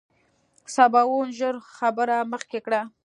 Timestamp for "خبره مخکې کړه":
1.77-2.81